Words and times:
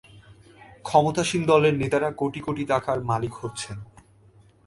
ক্ষমতাসীন 0.85 1.41
দলের 1.51 1.73
নেতারা 1.81 2.09
কোটি 2.11 2.39
কোটি 2.45 2.63
টাকার 2.65 2.97
মালিক 3.09 3.33
হচ্ছেন। 3.41 3.77